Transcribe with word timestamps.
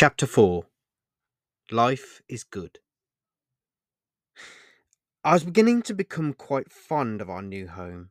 Chapter 0.00 0.28
4 0.28 0.62
Life 1.72 2.22
is 2.28 2.44
Good. 2.44 2.78
I 5.24 5.32
was 5.32 5.42
beginning 5.42 5.82
to 5.82 5.92
become 5.92 6.34
quite 6.34 6.70
fond 6.70 7.20
of 7.20 7.28
our 7.28 7.42
new 7.42 7.66
home, 7.66 8.10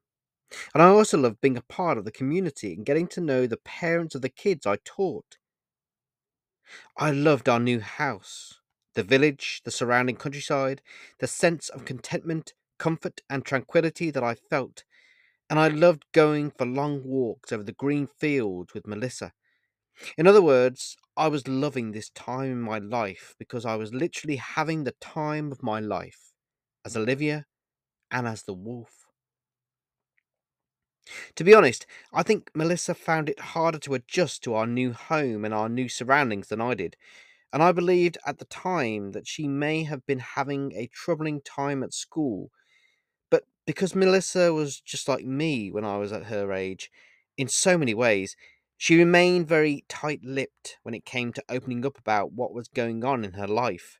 and 0.74 0.84
I 0.84 0.88
also 0.88 1.18
loved 1.18 1.40
being 1.40 1.56
a 1.56 1.62
part 1.62 1.98
of 1.98 2.04
the 2.04 2.12
community 2.12 2.74
and 2.74 2.86
getting 2.86 3.08
to 3.08 3.22
know 3.22 3.48
the 3.48 3.56
parents 3.56 4.16
of 4.16 4.22
the 4.22 4.28
kids 4.28 4.68
I 4.68 4.80
taught. 4.84 5.38
I 6.98 7.12
loved 7.12 7.48
our 7.48 7.58
new 7.58 7.80
house, 7.80 8.60
the 8.94 9.04
village, 9.04 9.62
the 9.64 9.72
surrounding 9.72 10.18
countryside, 10.18 10.82
the 11.20 11.28
sense 11.28 11.70
of 11.70 11.86
contentment, 11.86 12.54
comfort, 12.78 13.22
and 13.30 13.46
tranquility 13.46 14.12
that 14.12 14.26
I 14.26 14.36
felt, 14.36 14.84
and 15.50 15.58
I 15.58 15.70
loved 15.70 16.04
going 16.12 16.52
for 16.52 16.66
long 16.66 17.02
walks 17.06 17.54
over 17.54 17.64
the 17.64 17.72
green 17.72 18.08
fields 18.08 18.74
with 18.74 18.86
Melissa. 18.86 19.32
In 20.18 20.28
other 20.28 20.42
words, 20.42 20.96
I 21.16 21.28
was 21.28 21.48
loving 21.48 21.92
this 21.92 22.10
time 22.10 22.52
in 22.52 22.62
my 22.62 22.80
life 22.80 23.36
because 23.40 23.66
I 23.66 23.76
was 23.76 23.94
literally 23.94 24.36
having 24.38 24.84
the 24.84 24.96
time 25.00 25.52
of 25.52 25.64
my 25.64 25.80
life 25.80 26.34
as 26.86 26.96
Olivia 26.96 27.46
and 28.12 28.28
as 28.28 28.44
the 28.44 28.54
wolf. 28.54 29.06
To 31.36 31.44
be 31.44 31.54
honest, 31.54 31.86
I 32.14 32.24
think 32.24 32.52
Melissa 32.54 32.94
found 32.94 33.30
it 33.30 33.40
harder 33.40 33.80
to 33.80 33.94
adjust 33.94 34.44
to 34.44 34.54
our 34.56 34.68
new 34.68 34.92
home 34.94 35.46
and 35.46 35.54
our 35.54 35.70
new 35.70 35.88
surroundings 35.88 36.50
than 36.50 36.60
I 36.62 36.74
did, 36.74 36.98
and 37.54 37.64
I 37.64 37.72
believed 37.72 38.18
at 38.26 38.40
the 38.40 38.46
time 38.46 39.12
that 39.14 39.28
she 39.28 39.48
may 39.48 39.84
have 39.84 40.06
been 40.06 40.20
having 40.20 40.74
a 40.74 40.88
troubling 40.88 41.42
time 41.42 41.82
at 41.84 41.94
school. 41.94 42.52
But 43.30 43.46
because 43.66 43.96
Melissa 43.96 44.54
was 44.54 44.82
just 44.82 45.08
like 45.08 45.26
me 45.26 45.72
when 45.72 45.86
I 45.86 45.98
was 45.98 46.12
at 46.12 46.26
her 46.26 46.54
age, 46.54 46.92
in 47.38 47.48
so 47.48 47.78
many 47.78 47.94
ways, 47.94 48.36
she 48.78 48.98
remained 48.98 49.48
very 49.48 49.84
tight 49.90 50.22
lipped 50.24 50.78
when 50.84 50.94
it 50.94 51.06
came 51.06 51.34
to 51.34 51.44
opening 51.50 51.86
up 51.86 51.98
about 51.98 52.32
what 52.32 52.54
was 52.54 52.68
going 52.68 53.04
on 53.04 53.26
in 53.26 53.34
her 53.34 53.48
life. 53.48 54.00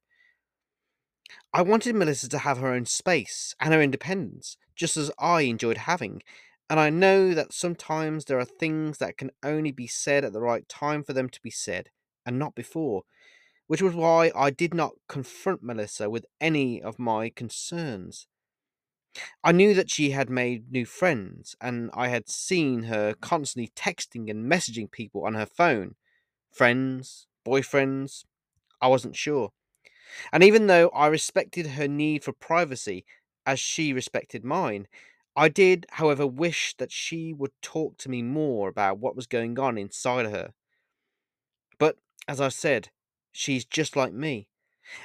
I 1.54 1.62
wanted 1.64 1.96
Melissa 1.96 2.30
to 2.30 2.40
have 2.40 2.60
her 2.60 2.72
own 2.74 2.86
space 2.86 3.56
and 3.60 3.74
her 3.74 3.82
independence, 3.82 4.56
just 4.76 4.96
as 4.96 5.12
I 5.18 5.42
enjoyed 5.42 5.78
having, 5.78 6.22
and 6.70 6.80
I 6.80 6.90
know 6.90 7.34
that 7.34 7.54
sometimes 7.54 8.26
there 8.26 8.40
are 8.40 8.46
things 8.46 9.00
that 9.00 9.18
can 9.18 9.32
only 9.44 9.72
be 9.72 9.88
said 9.88 10.24
at 10.24 10.34
the 10.34 10.42
right 10.42 10.68
time 10.70 11.04
for 11.04 11.14
them 11.14 11.30
to 11.30 11.42
be 11.42 11.50
said, 11.50 11.90
and 12.26 12.38
not 12.38 12.56
before, 12.56 13.04
which 13.68 13.82
was 13.82 13.96
why 13.96 14.32
I 14.36 14.50
did 14.50 14.74
not 14.74 14.94
confront 15.10 15.64
Melissa 15.64 16.10
with 16.10 16.26
any 16.40 16.82
of 16.82 17.00
my 17.00 17.30
concerns. 17.30 18.28
I 19.44 19.52
knew 19.52 19.74
that 19.74 19.90
she 19.92 20.12
had 20.12 20.30
made 20.30 20.72
new 20.72 20.86
friends, 20.86 21.56
and 21.62 21.90
I 21.94 22.10
had 22.10 22.30
seen 22.30 22.84
her 22.84 23.14
constantly 23.14 23.72
texting 23.76 24.30
and 24.30 24.52
messaging 24.52 24.92
people 24.92 25.26
on 25.26 25.34
her 25.34 25.46
phone. 25.46 25.96
Friends, 26.52 27.28
boyfriends, 27.46 28.26
I 28.82 28.88
wasn't 28.88 29.16
sure. 29.16 29.52
And 30.32 30.44
even 30.44 30.68
though 30.68 30.90
I 30.90 31.08
respected 31.08 31.68
her 31.68 31.88
need 31.88 32.24
for 32.24 32.32
privacy, 32.32 33.06
as 33.46 33.60
she 33.60 33.94
respected 33.94 34.44
mine, 34.44 34.88
I 35.36 35.50
did, 35.50 35.86
however, 35.92 36.26
wish 36.26 36.76
that 36.78 36.92
she 36.92 37.34
would 37.34 37.52
talk 37.62 37.98
to 38.00 38.10
me 38.10 38.22
more 38.24 38.70
about 38.70 38.98
what 38.98 39.16
was 39.16 39.28
going 39.28 39.60
on 39.60 39.78
inside 39.78 40.26
her. 40.28 40.54
But, 41.78 41.98
as 42.28 42.42
I 42.42 42.50
said, 42.50 42.90
she's 43.32 43.64
just 43.64 43.96
like 43.96 44.14
me. 44.14 44.48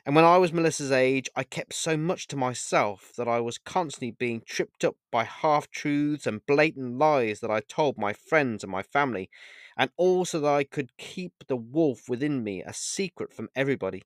And 0.04 0.14
when 0.14 0.24
I 0.24 0.38
was 0.38 0.52
Melissa's 0.52 0.92
age, 0.92 1.28
I 1.34 1.44
kept 1.44 1.74
so 1.74 1.96
much 1.96 2.26
to 2.28 2.36
myself 2.36 3.12
that 3.16 3.28
I 3.28 3.40
was 3.40 3.58
constantly 3.58 4.10
being 4.12 4.42
tripped 4.44 4.84
up 4.84 4.96
by 5.10 5.24
half 5.24 5.70
truths 5.70 6.26
and 6.26 6.44
blatant 6.46 6.98
lies 6.98 7.40
that 7.40 7.50
I 7.50 7.60
told 7.60 7.98
my 7.98 8.12
friends 8.12 8.62
and 8.62 8.70
my 8.70 8.82
family, 8.82 9.30
and 9.76 9.90
also 9.96 10.40
that 10.40 10.48
I 10.52 10.64
could 10.64 10.96
keep 10.96 11.44
the 11.46 11.56
wolf 11.56 12.08
within 12.08 12.44
me 12.44 12.62
a 12.62 12.72
secret 12.72 13.32
from 13.32 13.48
everybody. 13.54 14.02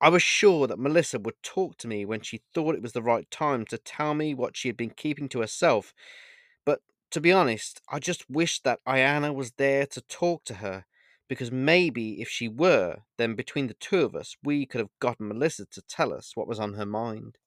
I 0.00 0.08
was 0.08 0.22
sure 0.22 0.66
that 0.66 0.78
Melissa 0.78 1.20
would 1.20 1.40
talk 1.42 1.76
to 1.78 1.88
me 1.88 2.04
when 2.04 2.20
she 2.20 2.42
thought 2.52 2.74
it 2.74 2.82
was 2.82 2.92
the 2.92 3.02
right 3.02 3.30
time 3.30 3.64
to 3.66 3.78
tell 3.78 4.14
me 4.14 4.34
what 4.34 4.56
she 4.56 4.68
had 4.68 4.76
been 4.76 4.90
keeping 4.90 5.28
to 5.30 5.40
herself, 5.40 5.94
but 6.64 6.80
to 7.10 7.20
be 7.20 7.30
honest, 7.30 7.80
I 7.88 7.98
just 7.98 8.28
wished 8.28 8.64
that 8.64 8.80
Ayana 8.86 9.32
was 9.34 9.52
there 9.52 9.86
to 9.86 10.00
talk 10.00 10.44
to 10.44 10.54
her 10.54 10.84
because 11.32 11.50
maybe 11.50 12.20
if 12.20 12.28
she 12.28 12.46
were, 12.46 12.98
then 13.16 13.34
between 13.34 13.66
the 13.66 13.72
two 13.80 14.02
of 14.02 14.14
us, 14.14 14.36
we 14.44 14.66
could 14.66 14.80
have 14.80 14.90
gotten 15.00 15.28
Melissa 15.28 15.64
to 15.70 15.80
tell 15.80 16.12
us 16.12 16.32
what 16.34 16.46
was 16.46 16.60
on 16.60 16.74
her 16.74 16.84
mind. 16.84 17.38